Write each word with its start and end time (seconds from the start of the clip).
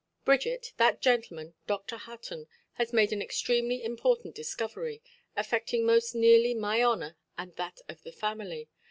"Bridget, 0.25 0.73
that 0.77 0.99
gentleman, 0.99 1.53
Dr. 1.67 1.97
Hutton, 1.97 2.47
has 2.73 2.91
made 2.91 3.13
an 3.13 3.21
extremely 3.21 3.83
important 3.83 4.33
discovery, 4.33 4.99
affecting 5.35 5.85
most 5.85 6.15
nearly 6.15 6.55
my 6.55 6.81
honour 6.81 7.17
and 7.37 7.55
that 7.57 7.81
of 7.87 8.01
the 8.01 8.11
family. 8.11 8.67